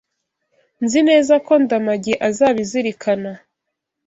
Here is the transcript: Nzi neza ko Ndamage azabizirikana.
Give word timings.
Nzi 0.83 0.99
neza 1.09 1.33
ko 1.45 1.53
Ndamage 1.63 2.13
azabizirikana. 2.27 3.31